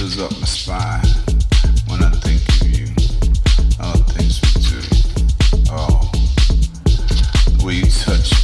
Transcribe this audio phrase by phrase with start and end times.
[0.00, 1.04] chills up my spine
[1.86, 2.86] when I think of you.
[3.78, 4.80] All the things we do.
[5.70, 6.10] Oh,
[7.62, 8.39] will you touch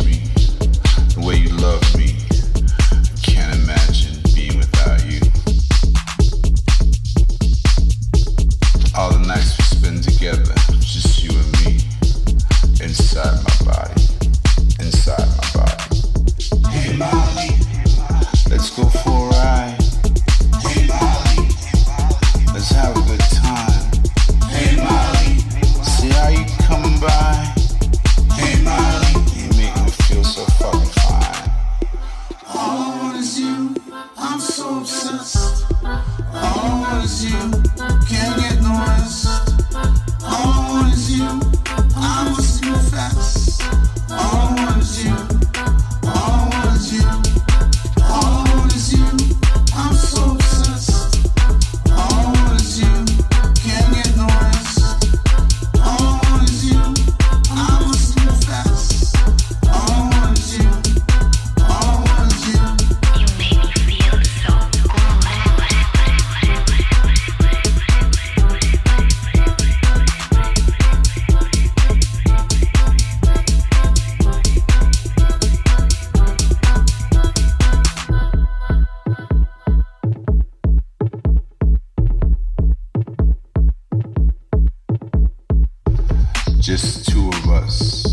[87.66, 88.05] house.